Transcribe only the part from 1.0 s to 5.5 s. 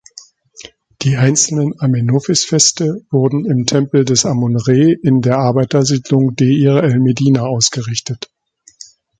Die einzelnen Amenophis-Feste wurden im Tempel des Amun-Re in der